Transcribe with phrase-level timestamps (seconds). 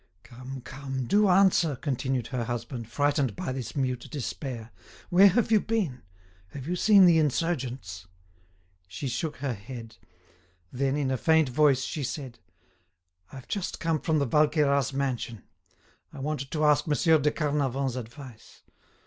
[0.23, 4.71] "Come, come, do answer," continued her husband, frightened by this mute despair.
[5.11, 6.01] "Where have you been?
[6.53, 8.07] Have you seen the insurgents?"
[8.87, 9.97] She shook her head;
[10.71, 12.39] then, in a faint voice, she said:
[13.31, 15.43] "I've just come from the Valqueyras mansion.
[16.11, 18.63] I wanted to ask Monsieur de Carnavant's advice.